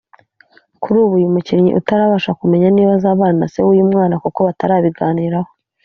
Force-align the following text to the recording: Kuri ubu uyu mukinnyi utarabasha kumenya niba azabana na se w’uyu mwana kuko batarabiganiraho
Kuri 0.81 0.97
ubu 1.03 1.13
uyu 1.17 1.33
mukinnyi 1.33 1.69
utarabasha 1.79 2.35
kumenya 2.39 2.67
niba 2.71 2.91
azabana 2.97 3.37
na 3.39 3.47
se 3.53 3.59
w’uyu 3.65 3.89
mwana 3.91 4.15
kuko 4.23 4.39
batarabiganiraho 4.47 5.51